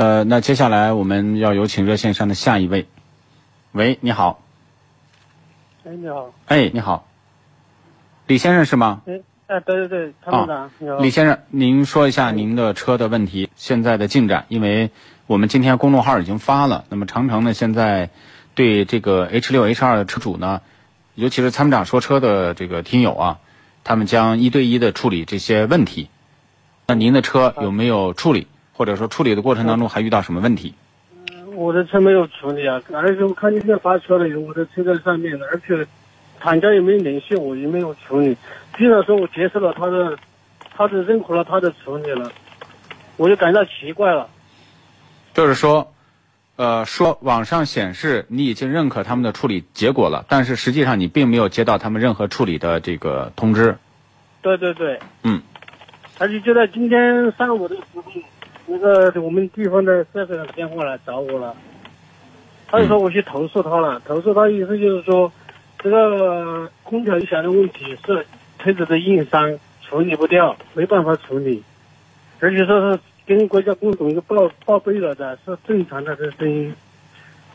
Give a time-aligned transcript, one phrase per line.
[0.00, 2.86] 呃，那接下来我们要有请热线上的下一位。
[3.72, 4.40] 喂，你好。
[5.84, 6.32] 哎，你好。
[6.46, 7.06] 哎，你好。
[8.26, 9.02] 李先生是吗？
[9.04, 10.96] 哎，哎，对对对，参谋长，你好。
[11.00, 14.88] 李先生，您说一下您的车的问题，现在的进展，因为
[15.26, 16.86] 我们今天公众号已经发了。
[16.88, 18.08] 那么长城呢，现在
[18.54, 20.62] 对这个 H 六、H 二的车主呢，
[21.14, 23.38] 尤其是参谋长说车的这个听友啊，
[23.84, 26.08] 他们将一对一的处理这些问题。
[26.86, 28.46] 那您的车有没有处理？
[28.80, 30.74] 或者说处理的过程当中还遇到什么问题？
[31.30, 35.86] 嗯，我的车没有处理啊，而且我看见在发车了，我的车在上面，而且
[36.40, 38.34] 厂家也没联系我，也没有处理。
[38.78, 40.16] 既然说我接受了他的，
[40.74, 42.32] 他的认可了他的处理了，
[43.18, 44.26] 我就感到奇怪了。
[45.34, 45.92] 就是说，
[46.56, 53.76] 呃，说网上显示你已经认可他们的处理结果了，但是实际上你并没有接到他们任何处理的这个通知。
[54.40, 54.98] 对对对。
[55.22, 55.42] 嗯。
[56.18, 58.04] 而且就在今天上午的时候。
[58.72, 61.56] 那个我们地方的社长打电话来找我了，
[62.68, 65.32] 他就说我去投诉他了，投诉他意思就是说，
[65.80, 68.24] 这个空调影响的问题是
[68.60, 71.64] 车子的硬伤处理不掉，没办法处理，
[72.38, 76.72] 而且说是跟国家工总局报报备了的，是正常的这声音，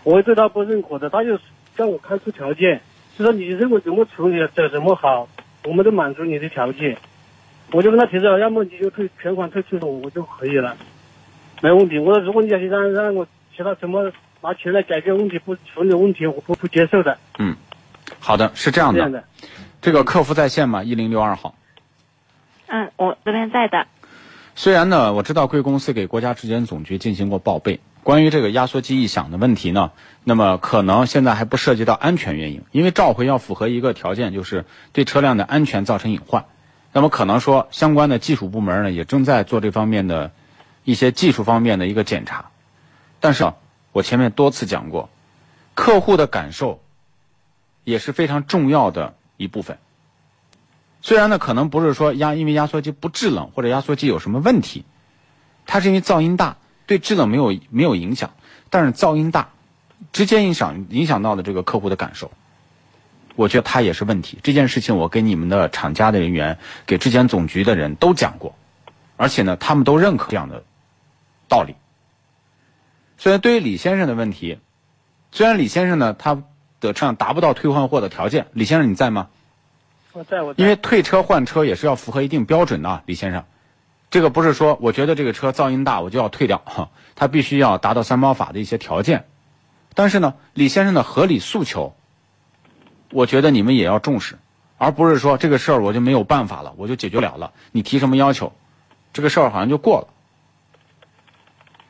[0.04, 1.40] 我对他不认可的，他就
[1.78, 2.82] 叫我开出条件，
[3.18, 5.30] 就说你认为怎么处理怎么好，
[5.64, 6.98] 我们都满足你的条件，
[7.72, 10.76] 我就跟他提出，要么你就退全款退出我，我就可以了。
[11.62, 13.26] 没问题，我说如果你要让让我
[13.56, 14.12] 其他什么
[14.42, 17.18] 拿钱来解决问题不处理问题，我不不接受的。
[17.40, 17.56] 嗯，
[18.20, 19.00] 好的，是这样的。
[19.00, 19.24] 这样的，
[19.82, 20.84] 这个客服在线吗？
[20.84, 21.56] 一零六二号。
[22.68, 23.88] 嗯，我这边在的。
[24.54, 29.92] 虽然呢，我知道贵公司给国家质检总局进行过报备，关于这个压缩机异响的问题呢，
[30.24, 36.46] 那么可能现在还不涉及到安全原因，因为召回要符合一个条件，就是对车辆的安全造成隐患。
[36.92, 40.32] 那么可能说相关的技术部门呢，也正在做这方面的。
[40.86, 42.52] 一些技术方面的一个检查，
[43.20, 43.52] 但是
[43.92, 45.10] 我前面多次讲过，
[45.74, 46.80] 客户的感受
[47.84, 49.80] 也是非常重要的一部分。
[51.02, 54.86] 虽然呢，可能不是说压因为压缩机不制冷或者压缩机有什么问题，
[55.66, 58.32] 它是因为噪音大，对制冷没有没有影响，
[58.70, 59.50] 但是噪音大，
[60.14, 62.32] 直接影响影响到的这个客户的感受，
[63.36, 64.38] 我觉得它也是问题。
[64.44, 68.56] 这件事情我给你们的厂家的人员、给质检总局的人都讲过，
[69.18, 70.64] 而且呢，他们都认可这样的。
[71.48, 71.76] 道理。
[73.18, 74.60] 所以对于李先生的问题，
[75.32, 76.44] 虽然李先生呢，他
[76.80, 78.48] 的车达不到退换货的条件。
[78.54, 79.30] 李先生你在吗？
[80.12, 80.54] 我在，我。
[80.58, 83.46] 因为退车换车也是要符合一定标准的，李先生，
[84.10, 89.26] 这个不是说我觉得这个车噪音大我就要退掉，哈，他必须要达到三包法的一些条件。
[89.94, 91.96] 但是呢，李先生的合理诉求，
[93.12, 94.38] 我觉得你们也要重视，
[94.78, 97.54] 而不是说这个事儿我就没有办法了，我就解决了了。
[97.72, 98.54] 你提什么要求，
[99.14, 100.08] 这个事儿好像就过了。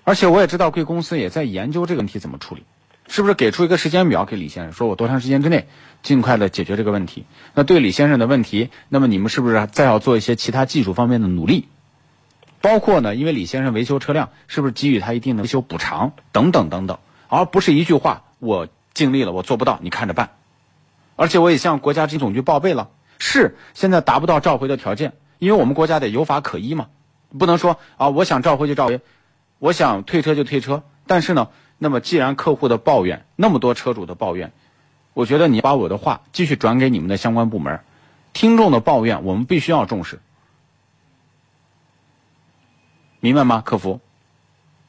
[0.05, 2.63] 而且我也知道贵公司也在研究这个问题怎么处理，
[3.07, 5.67] 是不是给出一个时间表给李先生，说我多长时间之内
[6.03, 7.25] 尽快的解决这个问题？
[7.55, 11.67] 那对李先生的问题，那么你们是不是再要做一些其他技术方面的努力？
[12.61, 20.29] 包括呢，因为李先生维修车辆，是不是给予他一定的维修补偿等等等等，而不是一句话我尽力了，我做不到，你看着办。
[21.15, 26.89] 而且我也向国家质总局报备了，是现在达不到召回的条件，因为我们国家得有法可依嘛，
[27.37, 29.01] 不能说啊我想召回就召回。
[29.59, 34.51] 我想退车就退车，但是呢，那么既然客户的抱怨那么多，车主的抱怨，
[35.13, 37.79] 我觉得你把我的话继续转给你们的相关部门，
[38.33, 40.19] 听众的抱怨我们必须要重视，
[43.21, 43.63] 明白吗？
[43.65, 44.01] 客服？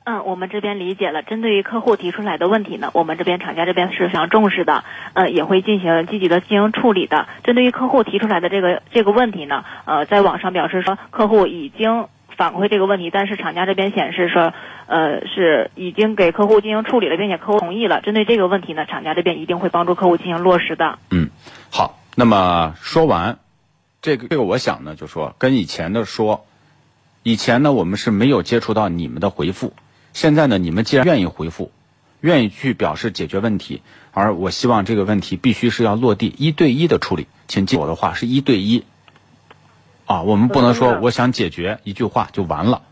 [0.05, 1.22] 嗯，我们这边理解了。
[1.22, 4.84] 针对于客户提出来的问题呢，我们这边厂家这边是非常重视的，
[5.15, 7.28] 呃，也会进行积极的进行处理的。
[7.44, 12.09] 针对于客户提出来的这个这个问题呢，呃，在网上表示说客户已经。
[12.37, 14.53] 反馈这个问题，但是厂家这边显示说，
[14.87, 18.00] 呃，是已经给客户进行处理了，并且客户同意了。
[18.03, 20.98] 针对这个问题呢，厂家这边一定会帮助客户进行落实的。
[21.10, 21.31] 嗯，
[21.70, 23.38] 好，那么说完，
[24.03, 26.44] 这个这个我想呢，就说跟以前的说，
[27.22, 29.72] 以前呢我们是没有接触到你们的回复，
[30.12, 31.73] 现在呢你们既然愿意回复，
[32.20, 33.81] 愿意去表示解决问题，
[34.12, 38.84] 而我希望这个问题必须是要落地一对一的处理，请记我的话是一对一。
[40.06, 42.82] 啊，我们不能说我想解决一句话就完了。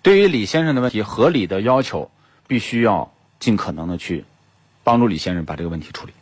[0.00, 2.10] 对于李先生的问题，合理的要求
[2.46, 4.24] 必须要尽可能的去
[4.82, 6.12] 帮助李先生把这个问题处理。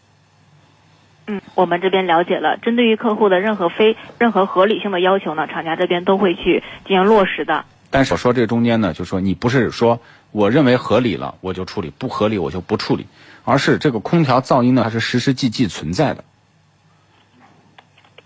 [1.29, 2.57] 嗯，我们这边了解了。
[2.57, 7.65] 针对于客户的任何非任何合理性的要求呢，厂家这边都会去进行落实的。
[7.91, 10.01] 但是我说这中间呢，就说你不是说
[10.33, 13.07] 我认为合理了我就处理，不合理我就不处理，
[13.45, 16.25] 而是这个空调噪音呢，它是实实际际存在的，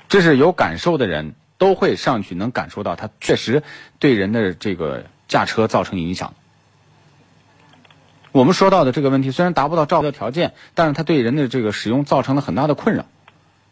[0.09, 1.35] 这是有感受的人。
[1.61, 3.63] 都会上去能感受到，它确实
[3.99, 6.33] 对人的这个驾车造成影响。
[8.33, 13.05] 我们说到的这个问题虽然达不到照的条件，但是它对人的这个使用造成了很大的困扰。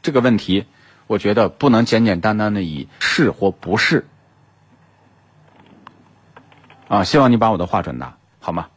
[0.02, 0.66] 这个问题，
[1.06, 4.04] 我觉得不能简简单单的以是或不是。
[6.88, 8.68] 啊，希望你把我的话转达，好吗？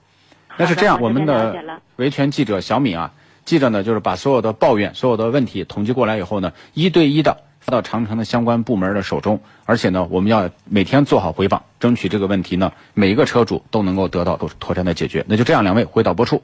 [0.56, 3.14] 那是这样，我们的维权记者小敏啊，
[3.44, 15.24] 记者呢就是把所有的抱怨、所有的问题统计过来以后呢，一对一的发到长城的相关部门的手中，而且呢，我们要每天做好回访，争取这个问题呢，每一个车主都能够得到妥妥善的解决。
[15.28, 16.42] 那就这样，两位回导播出。